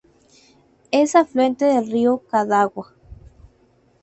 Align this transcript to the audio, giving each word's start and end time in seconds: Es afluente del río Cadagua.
Es 0.89 1.13
afluente 1.15 1.65
del 1.65 1.91
río 1.91 2.23
Cadagua. 2.27 2.95